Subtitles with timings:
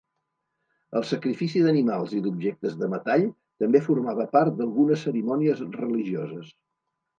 [0.99, 3.27] El sacrifici d'animals i d'objectes de metall
[3.65, 6.53] també formava part d'algunes cerimònies religioses.